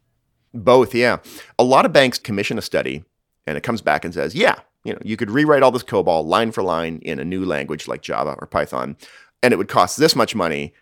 Both, 0.52 0.94
yeah. 0.94 1.18
A 1.58 1.64
lot 1.64 1.84
of 1.84 1.92
banks 1.92 2.18
commission 2.18 2.58
a 2.58 2.62
study 2.62 3.04
and 3.46 3.56
it 3.56 3.62
comes 3.62 3.80
back 3.80 4.04
and 4.04 4.12
says, 4.12 4.34
yeah, 4.34 4.60
you 4.84 4.92
know, 4.92 4.98
you 5.04 5.16
could 5.16 5.30
rewrite 5.30 5.62
all 5.62 5.70
this 5.70 5.82
COBOL 5.82 6.24
line 6.24 6.52
for 6.52 6.62
line 6.62 7.00
in 7.02 7.18
a 7.18 7.24
new 7.24 7.44
language 7.44 7.86
like 7.86 8.02
Java 8.02 8.36
or 8.40 8.46
Python, 8.46 8.96
and 9.42 9.52
it 9.52 9.56
would 9.56 9.68
cost 9.68 9.98
this 9.98 10.16
much 10.16 10.34
money, 10.34 10.72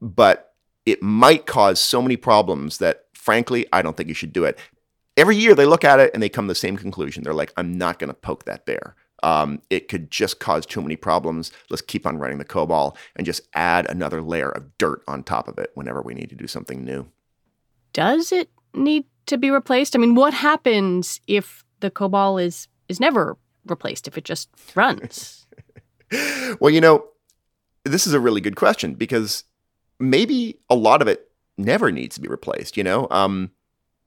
but 0.00 0.52
it 0.84 1.02
might 1.02 1.46
cause 1.46 1.80
so 1.80 2.02
many 2.02 2.16
problems 2.16 2.78
that 2.78 3.06
frankly, 3.22 3.66
I 3.72 3.82
don't 3.82 3.96
think 3.96 4.08
you 4.08 4.16
should 4.16 4.32
do 4.32 4.44
it. 4.44 4.58
Every 5.16 5.36
year 5.36 5.54
they 5.54 5.66
look 5.66 5.84
at 5.84 6.00
it 6.00 6.10
and 6.14 6.22
they 6.22 6.28
come 6.28 6.46
to 6.46 6.52
the 6.52 6.54
same 6.54 6.76
conclusion. 6.76 7.22
They're 7.22 7.34
like, 7.34 7.52
I'm 7.56 7.76
not 7.76 7.98
going 7.98 8.08
to 8.08 8.14
poke 8.14 8.44
that 8.44 8.64
bear. 8.64 8.96
Um, 9.22 9.60
it 9.70 9.88
could 9.88 10.10
just 10.10 10.40
cause 10.40 10.66
too 10.66 10.82
many 10.82 10.96
problems. 10.96 11.52
Let's 11.70 11.82
keep 11.82 12.06
on 12.06 12.18
running 12.18 12.38
the 12.38 12.44
COBOL 12.44 12.96
and 13.16 13.24
just 13.24 13.42
add 13.54 13.88
another 13.88 14.20
layer 14.20 14.50
of 14.50 14.76
dirt 14.78 15.02
on 15.06 15.22
top 15.22 15.48
of 15.48 15.58
it 15.58 15.70
whenever 15.74 16.02
we 16.02 16.14
need 16.14 16.30
to 16.30 16.34
do 16.34 16.46
something 16.46 16.84
new. 16.84 17.06
Does 17.92 18.32
it 18.32 18.50
need 18.74 19.04
to 19.26 19.38
be 19.38 19.50
replaced? 19.50 19.94
I 19.94 19.98
mean, 19.98 20.14
what 20.14 20.34
happens 20.34 21.20
if 21.26 21.64
the 21.80 21.90
COBOL 21.90 22.42
is 22.42 22.68
is 22.88 23.00
never 23.00 23.36
replaced 23.66 24.08
if 24.08 24.18
it 24.18 24.24
just 24.24 24.48
runs? 24.74 25.46
well, 26.60 26.70
you 26.70 26.80
know, 26.80 27.04
this 27.84 28.06
is 28.06 28.14
a 28.14 28.20
really 28.20 28.40
good 28.40 28.56
question 28.56 28.94
because 28.94 29.44
maybe 30.00 30.58
a 30.68 30.74
lot 30.74 31.00
of 31.00 31.08
it 31.08 31.30
never 31.56 31.92
needs 31.92 32.16
to 32.16 32.20
be 32.20 32.28
replaced. 32.28 32.76
You 32.76 32.84
know, 32.84 33.06
um, 33.10 33.50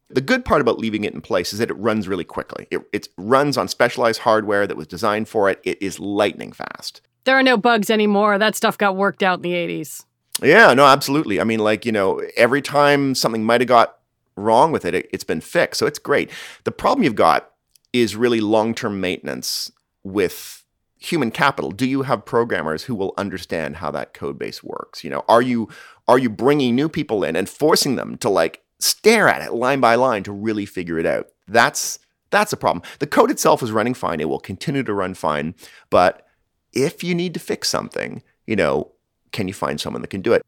the 0.10 0.22
good 0.22 0.46
part 0.46 0.62
about 0.62 0.80
leaving 0.80 1.04
it 1.04 1.14
in 1.14 1.22
place 1.22 1.52
is 1.52 1.60
that 1.60 1.70
it 1.70 1.76
runs 1.76 2.08
really 2.08 2.24
quickly. 2.24 2.68
It, 2.70 2.82
it 2.94 3.10
runs 3.18 3.58
on 3.58 3.68
specialized 3.68 4.22
hardware 4.22 4.68
that 4.68 4.78
was 4.78 4.88
designed 4.88 5.28
for 5.28 5.50
it. 5.50 5.60
It 5.64 5.82
is 5.82 6.00
lightning 6.00 6.52
fast. 6.52 7.02
there 7.24 7.38
are 7.38 7.44
no 7.44 7.58
bugs 7.58 7.90
anymore. 7.90 8.38
That 8.38 8.56
stuff 8.56 8.78
got 8.78 8.96
worked 8.96 9.24
out 9.24 9.40
in 9.40 9.42
the 9.42 9.54
80s. 9.54 10.06
Yeah, 10.42 10.74
no, 10.74 10.86
absolutely. 10.86 11.40
I 11.40 11.44
mean, 11.44 11.60
like, 11.60 11.86
you 11.86 11.92
know, 11.92 12.22
every 12.36 12.62
time 12.62 13.16
something 13.16 13.44
might 13.44 13.62
have 13.62 13.68
got 13.68 13.98
wrong 14.36 14.72
with 14.72 14.86
it, 14.86 14.94
it, 14.94 15.10
it's 15.12 15.24
been 15.24 15.42
fixed. 15.42 15.80
So 15.80 15.88
it's 15.88 16.00
great. 16.00 16.30
The 16.66 16.72
problem 16.72 17.04
you've 17.04 17.16
got 17.16 17.52
is 17.94 18.16
really 18.16 18.42
long 18.42 18.76
term 18.76 19.00
maintenance 19.00 19.72
with 20.04 20.66
human 20.98 21.32
capital. 21.32 21.72
Do 21.72 21.88
you 21.88 22.02
have 22.04 22.26
programmers 22.26 22.84
who 22.84 22.96
will 22.96 23.14
understand 23.18 23.78
how 23.78 23.92
that 23.92 24.14
code 24.14 24.38
base 24.38 24.64
works? 24.64 25.04
You 25.04 25.10
know, 25.10 25.24
are 25.28 25.42
you 25.42 25.70
are 26.08 26.20
you 26.20 26.30
bringing 26.30 26.76
new 26.76 26.90
people 26.90 27.24
in 27.24 27.36
and 27.36 27.50
forcing 27.50 27.96
them 27.96 28.18
to 28.18 28.30
like 28.30 28.62
stare 28.80 29.28
at 29.28 29.42
it 29.42 29.54
line 29.54 29.80
by 29.80 29.96
line 29.96 30.24
to 30.24 30.32
really 30.32 30.66
figure 30.66 31.00
it 31.00 31.06
out. 31.06 31.28
That's 31.48 32.00
that's 32.32 32.54
a 32.54 32.58
problem. 32.58 32.84
The 33.00 33.08
code 33.08 33.32
itself 33.32 33.64
is 33.64 33.72
running 33.72 33.94
fine. 33.94 34.20
It 34.20 34.30
will 34.30 34.40
continue 34.40 34.84
to 34.84 34.94
run 34.94 35.14
fine. 35.14 35.56
But 35.90 36.28
if 36.74 37.04
you 37.04 37.16
need 37.16 37.34
to 37.36 37.40
fix 37.40 37.70
something, 37.70 38.22
you 38.46 38.56
know, 38.56 38.92
can 39.32 39.48
you 39.48 39.54
find 39.54 39.80
someone 39.80 40.02
that 40.02 40.10
can 40.10 40.22
do 40.22 40.34
it? 40.34 40.42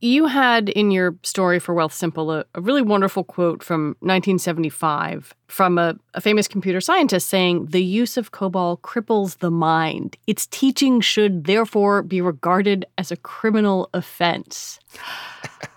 You 0.00 0.26
had 0.26 0.68
in 0.68 0.90
your 0.90 1.16
story 1.22 1.58
for 1.58 1.74
Wealthsimple 1.74 2.40
a, 2.40 2.44
a 2.54 2.60
really 2.60 2.82
wonderful 2.82 3.24
quote 3.24 3.62
from 3.62 3.96
1975 4.00 5.34
from 5.48 5.78
a, 5.78 5.96
a 6.12 6.20
famous 6.20 6.46
computer 6.46 6.80
scientist 6.82 7.28
saying, 7.28 7.66
The 7.66 7.82
use 7.82 8.18
of 8.18 8.30
COBOL 8.30 8.80
cripples 8.80 9.38
the 9.38 9.50
mind. 9.50 10.18
Its 10.26 10.46
teaching 10.48 11.00
should 11.00 11.44
therefore 11.44 12.02
be 12.02 12.20
regarded 12.20 12.84
as 12.98 13.10
a 13.10 13.16
criminal 13.16 13.88
offense. 13.94 14.78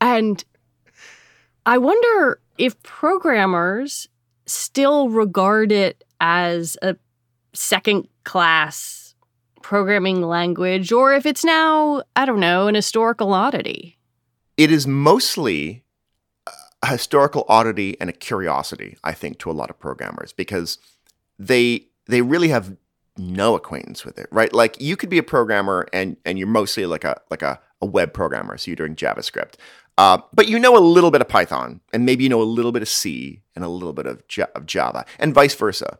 and 0.00 0.44
I 1.66 1.78
wonder 1.78 2.40
if 2.58 2.80
programmers 2.82 4.08
still 4.46 5.08
regard 5.08 5.72
it 5.72 6.04
as 6.20 6.76
a 6.82 6.96
second 7.52 8.08
class 8.24 9.14
programming 9.62 10.22
language 10.22 10.90
or 10.92 11.14
if 11.14 11.26
it's 11.26 11.44
now, 11.44 12.02
I 12.16 12.24
don't 12.24 12.40
know, 12.40 12.66
an 12.66 12.74
historical 12.74 13.32
oddity. 13.32 13.98
It 14.56 14.70
is 14.70 14.86
mostly 14.86 15.84
a 16.82 16.86
historical 16.86 17.44
oddity 17.48 17.98
and 18.00 18.10
a 18.10 18.12
curiosity, 18.12 18.96
I 19.04 19.12
think, 19.12 19.38
to 19.40 19.50
a 19.50 19.52
lot 19.52 19.70
of 19.70 19.78
programmers 19.78 20.32
because 20.32 20.78
they 21.38 21.86
they 22.06 22.22
really 22.22 22.48
have 22.48 22.76
no 23.16 23.54
acquaintance 23.54 24.04
with 24.04 24.18
it, 24.18 24.26
right? 24.32 24.52
Like 24.52 24.80
you 24.80 24.96
could 24.96 25.10
be 25.10 25.18
a 25.18 25.22
programmer 25.22 25.86
and 25.92 26.16
and 26.24 26.38
you're 26.38 26.48
mostly 26.48 26.86
like 26.86 27.04
a 27.04 27.20
like 27.30 27.42
a, 27.42 27.60
a 27.80 27.86
web 27.86 28.12
programmer, 28.12 28.56
so 28.58 28.70
you're 28.70 28.76
doing 28.76 28.96
JavaScript. 28.96 29.54
Uh, 30.00 30.16
but 30.32 30.48
you 30.48 30.58
know 30.58 30.78
a 30.78 30.80
little 30.80 31.10
bit 31.10 31.20
of 31.20 31.28
Python, 31.28 31.78
and 31.92 32.06
maybe 32.06 32.22
you 32.24 32.30
know 32.30 32.40
a 32.40 32.42
little 32.42 32.72
bit 32.72 32.80
of 32.80 32.88
C 32.88 33.42
and 33.54 33.62
a 33.62 33.68
little 33.68 33.92
bit 33.92 34.06
of, 34.06 34.26
J- 34.28 34.46
of 34.54 34.64
Java, 34.64 35.04
and 35.18 35.34
vice 35.34 35.54
versa. 35.54 35.98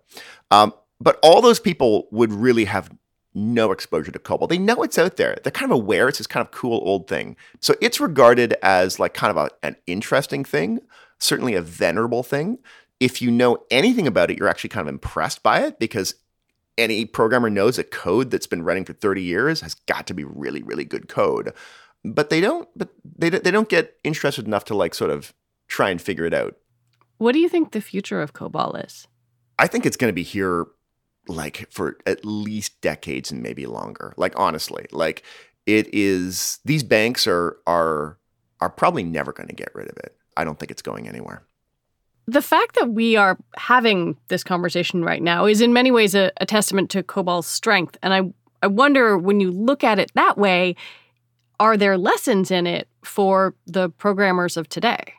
Um, 0.50 0.72
but 0.98 1.18
all 1.22 1.42
those 1.42 1.60
people 1.60 2.08
would 2.10 2.32
really 2.32 2.64
have 2.64 2.90
no 3.34 3.72
exposure 3.72 4.10
to 4.10 4.18
COBOL. 4.18 4.48
They 4.48 4.56
know 4.56 4.82
it's 4.82 4.96
out 4.96 5.18
there. 5.18 5.36
They're 5.42 5.52
kind 5.52 5.70
of 5.70 5.76
aware 5.76 6.08
it's 6.08 6.16
this 6.16 6.26
kind 6.26 6.40
of 6.42 6.50
cool 6.50 6.80
old 6.82 7.08
thing. 7.08 7.36
So 7.60 7.74
it's 7.82 8.00
regarded 8.00 8.54
as 8.62 8.98
like 8.98 9.12
kind 9.12 9.32
of 9.32 9.36
a, 9.36 9.50
an 9.62 9.76
interesting 9.86 10.46
thing, 10.46 10.80
certainly 11.18 11.54
a 11.54 11.60
venerable 11.60 12.22
thing. 12.22 12.56
If 13.00 13.20
you 13.20 13.30
know 13.30 13.58
anything 13.70 14.06
about 14.06 14.30
it, 14.30 14.38
you're 14.38 14.48
actually 14.48 14.70
kind 14.70 14.88
of 14.88 14.94
impressed 14.94 15.42
by 15.42 15.60
it 15.60 15.78
because 15.78 16.14
any 16.78 17.04
programmer 17.04 17.50
knows 17.50 17.78
a 17.78 17.84
code 17.84 18.30
that's 18.30 18.46
been 18.46 18.62
running 18.62 18.86
for 18.86 18.94
30 18.94 19.22
years 19.22 19.60
has 19.60 19.74
got 19.74 20.06
to 20.06 20.14
be 20.14 20.24
really, 20.24 20.62
really 20.62 20.86
good 20.86 21.06
code. 21.06 21.52
But 22.04 22.30
they 22.30 22.40
don't. 22.40 22.68
But 22.76 22.90
they 23.04 23.28
they 23.30 23.50
don't 23.50 23.68
get 23.68 23.96
interested 24.04 24.46
enough 24.46 24.64
to 24.66 24.74
like 24.74 24.94
sort 24.94 25.10
of 25.10 25.34
try 25.68 25.90
and 25.90 26.00
figure 26.00 26.24
it 26.24 26.34
out. 26.34 26.56
What 27.18 27.32
do 27.32 27.38
you 27.38 27.48
think 27.48 27.72
the 27.72 27.82
future 27.82 28.22
of 28.22 28.32
COBOL 28.32 28.84
is? 28.84 29.06
I 29.58 29.66
think 29.66 29.84
it's 29.84 29.96
going 29.96 30.08
to 30.08 30.14
be 30.14 30.22
here 30.22 30.66
like 31.28 31.68
for 31.70 31.98
at 32.06 32.24
least 32.24 32.80
decades 32.80 33.30
and 33.30 33.42
maybe 33.42 33.66
longer. 33.66 34.14
Like 34.16 34.32
honestly, 34.36 34.86
like 34.90 35.22
it 35.66 35.92
is 35.92 36.58
these 36.64 36.82
banks 36.82 37.26
are 37.26 37.58
are 37.66 38.18
are 38.60 38.70
probably 38.70 39.02
never 39.02 39.32
going 39.32 39.48
to 39.48 39.54
get 39.54 39.74
rid 39.74 39.88
of 39.88 39.96
it. 39.98 40.16
I 40.36 40.44
don't 40.44 40.58
think 40.58 40.70
it's 40.70 40.82
going 40.82 41.08
anywhere. 41.08 41.42
The 42.26 42.42
fact 42.42 42.76
that 42.76 42.90
we 42.90 43.16
are 43.16 43.38
having 43.56 44.16
this 44.28 44.44
conversation 44.44 45.04
right 45.04 45.22
now 45.22 45.46
is 45.46 45.60
in 45.60 45.72
many 45.72 45.90
ways 45.90 46.14
a, 46.14 46.30
a 46.40 46.46
testament 46.46 46.90
to 46.90 47.02
COBOL's 47.02 47.46
strength. 47.46 47.98
And 48.02 48.14
I 48.14 48.32
I 48.62 48.66
wonder 48.66 49.16
when 49.16 49.40
you 49.40 49.50
look 49.50 49.84
at 49.84 49.98
it 49.98 50.10
that 50.14 50.36
way, 50.36 50.76
are 51.60 51.76
there 51.76 51.98
lessons 51.98 52.50
in 52.50 52.66
it 52.66 52.88
for 53.04 53.54
the 53.66 53.90
programmers 53.90 54.56
of 54.56 54.68
today? 54.68 55.14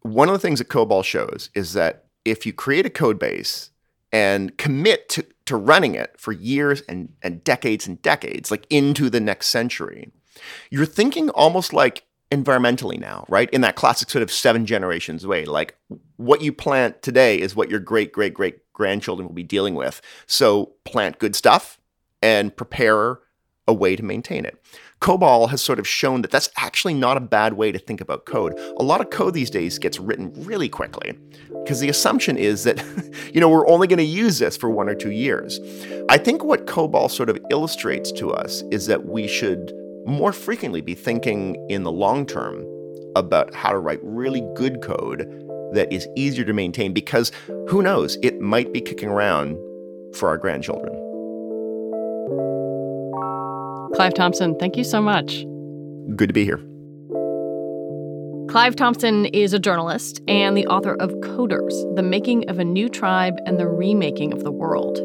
One 0.00 0.28
of 0.28 0.32
the 0.32 0.38
things 0.38 0.58
that 0.58 0.70
COBOL 0.70 1.04
shows 1.04 1.50
is 1.54 1.74
that 1.74 2.06
if 2.24 2.46
you 2.46 2.52
create 2.54 2.86
a 2.86 2.90
code 2.90 3.18
base 3.18 3.70
and 4.10 4.56
commit 4.56 5.08
to, 5.10 5.26
to 5.44 5.56
running 5.56 5.94
it 5.94 6.14
for 6.18 6.32
years 6.32 6.80
and, 6.88 7.12
and 7.22 7.44
decades 7.44 7.86
and 7.86 8.00
decades, 8.00 8.50
like 8.50 8.66
into 8.70 9.10
the 9.10 9.20
next 9.20 9.48
century, 9.48 10.10
you're 10.70 10.86
thinking 10.86 11.28
almost 11.30 11.74
like 11.74 12.04
environmentally 12.30 12.98
now, 12.98 13.26
right? 13.28 13.50
In 13.50 13.60
that 13.60 13.76
classic 13.76 14.08
sort 14.08 14.22
of 14.22 14.32
seven 14.32 14.64
generations 14.64 15.26
way. 15.26 15.44
Like 15.44 15.76
what 16.16 16.40
you 16.40 16.52
plant 16.52 17.02
today 17.02 17.38
is 17.38 17.54
what 17.54 17.68
your 17.68 17.80
great, 17.80 18.12
great, 18.12 18.32
great 18.32 18.72
grandchildren 18.72 19.28
will 19.28 19.34
be 19.34 19.42
dealing 19.42 19.74
with. 19.74 20.00
So 20.26 20.72
plant 20.84 21.18
good 21.18 21.36
stuff 21.36 21.78
and 22.22 22.56
prepare 22.56 23.18
a 23.68 23.74
way 23.74 23.96
to 23.96 24.02
maintain 24.02 24.44
it. 24.44 24.62
COBOL 25.00 25.48
has 25.48 25.62
sort 25.62 25.78
of 25.78 25.88
shown 25.88 26.20
that 26.20 26.30
that's 26.30 26.50
actually 26.58 26.92
not 26.92 27.16
a 27.16 27.20
bad 27.20 27.54
way 27.54 27.72
to 27.72 27.78
think 27.78 28.02
about 28.02 28.26
code. 28.26 28.52
A 28.78 28.82
lot 28.82 29.00
of 29.00 29.08
code 29.08 29.32
these 29.32 29.48
days 29.48 29.78
gets 29.78 29.98
written 29.98 30.30
really 30.44 30.68
quickly 30.68 31.18
because 31.64 31.80
the 31.80 31.88
assumption 31.88 32.36
is 32.36 32.64
that, 32.64 32.84
you 33.32 33.40
know, 33.40 33.48
we're 33.48 33.66
only 33.66 33.86
going 33.86 33.98
to 33.98 34.04
use 34.04 34.38
this 34.38 34.58
for 34.58 34.68
one 34.68 34.90
or 34.90 34.94
two 34.94 35.10
years. 35.10 35.58
I 36.10 36.18
think 36.18 36.44
what 36.44 36.66
COBOL 36.66 37.10
sort 37.10 37.30
of 37.30 37.38
illustrates 37.50 38.12
to 38.12 38.30
us 38.30 38.62
is 38.70 38.86
that 38.88 39.06
we 39.06 39.26
should 39.26 39.72
more 40.04 40.34
frequently 40.34 40.82
be 40.82 40.94
thinking 40.94 41.56
in 41.70 41.82
the 41.82 41.92
long 41.92 42.26
term 42.26 42.62
about 43.16 43.54
how 43.54 43.70
to 43.70 43.78
write 43.78 44.00
really 44.02 44.46
good 44.54 44.82
code 44.82 45.20
that 45.72 45.90
is 45.90 46.06
easier 46.14 46.44
to 46.44 46.52
maintain 46.52 46.92
because 46.92 47.32
who 47.68 47.80
knows, 47.80 48.18
it 48.22 48.38
might 48.40 48.70
be 48.72 48.82
kicking 48.82 49.08
around 49.08 49.56
for 50.14 50.28
our 50.28 50.36
grandchildren. 50.36 50.94
Clive 54.00 54.14
Thompson, 54.14 54.54
thank 54.58 54.78
you 54.78 54.84
so 54.84 55.02
much. 55.02 55.44
Good 56.16 56.28
to 56.28 56.32
be 56.32 56.42
here. 56.42 56.56
Clive 58.50 58.74
Thompson 58.74 59.26
is 59.26 59.52
a 59.52 59.58
journalist 59.58 60.22
and 60.26 60.56
the 60.56 60.66
author 60.68 60.94
of 60.94 61.10
Coders 61.16 61.96
The 61.96 62.02
Making 62.02 62.48
of 62.48 62.58
a 62.58 62.64
New 62.64 62.88
Tribe 62.88 63.34
and 63.44 63.60
the 63.60 63.68
Remaking 63.68 64.32
of 64.32 64.42
the 64.42 64.50
World. 64.50 64.98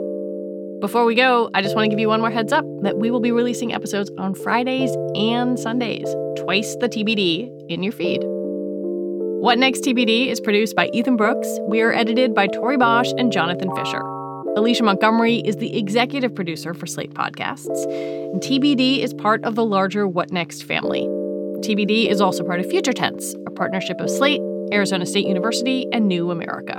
Before 0.79 1.03
we 1.03 1.13
go, 1.13 1.49
I 1.53 1.61
just 1.61 1.75
want 1.75 1.87
to 1.87 1.89
give 1.89 1.99
you 1.99 2.07
one 2.07 2.21
more 2.21 2.31
heads 2.31 2.53
up 2.53 2.63
that 2.83 2.97
we 2.97 3.11
will 3.11 3.19
be 3.19 3.33
releasing 3.33 3.73
episodes 3.73 4.09
on 4.17 4.33
Fridays 4.33 4.95
and 5.13 5.59
Sundays, 5.59 6.07
twice 6.37 6.77
the 6.77 6.87
TBD 6.87 7.51
in 7.67 7.83
your 7.83 7.91
feed. 7.91 8.21
What 8.23 9.59
Next 9.59 9.81
TBD 9.81 10.27
is 10.27 10.39
produced 10.39 10.73
by 10.73 10.87
Ethan 10.93 11.17
Brooks. 11.17 11.49
We 11.67 11.81
are 11.81 11.91
edited 11.91 12.33
by 12.33 12.47
Tori 12.47 12.77
Bosch 12.77 13.11
and 13.17 13.29
Jonathan 13.29 13.75
Fisher. 13.75 14.14
Alicia 14.55 14.83
Montgomery 14.83 15.39
is 15.39 15.57
the 15.57 15.77
executive 15.77 16.33
producer 16.33 16.73
for 16.73 16.85
Slate 16.85 17.13
Podcasts. 17.13 17.83
And 18.31 18.41
TBD 18.41 18.99
is 18.99 19.13
part 19.13 19.43
of 19.43 19.55
the 19.55 19.65
larger 19.65 20.07
What 20.07 20.31
Next 20.31 20.63
family. 20.63 21.01
TBD 21.59 22.09
is 22.09 22.21
also 22.21 22.41
part 22.41 22.61
of 22.61 22.65
Future 22.67 22.93
Tense, 22.93 23.35
a 23.45 23.51
partnership 23.51 23.99
of 23.99 24.09
Slate, 24.09 24.39
Arizona 24.71 25.05
State 25.05 25.27
University, 25.27 25.85
and 25.91 26.07
New 26.07 26.31
America. 26.31 26.77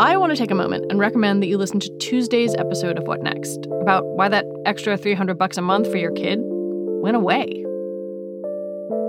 I 0.00 0.16
want 0.16 0.30
to 0.30 0.36
take 0.36 0.52
a 0.52 0.54
moment 0.54 0.86
and 0.88 1.00
recommend 1.00 1.42
that 1.42 1.48
you 1.48 1.58
listen 1.58 1.80
to 1.80 1.98
Tuesday's 1.98 2.54
episode 2.54 2.96
of 2.96 3.08
What 3.08 3.22
Next 3.22 3.66
about 3.80 4.04
why 4.06 4.28
that 4.28 4.46
extra 4.64 4.96
300 4.96 5.36
bucks 5.36 5.56
a 5.56 5.62
month 5.62 5.90
for 5.90 5.96
your 5.96 6.12
kid 6.12 6.38
went 6.40 7.16
away. 7.16 7.64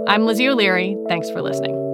I'm 0.08 0.26
Lizzie 0.26 0.50
O'Leary. 0.50 0.98
Thanks 1.08 1.30
for 1.30 1.44
listening. 1.44 1.93